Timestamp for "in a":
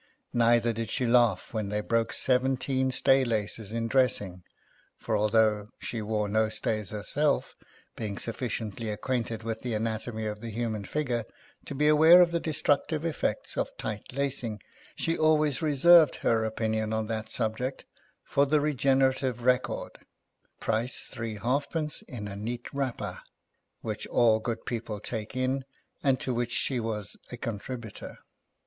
22.07-22.35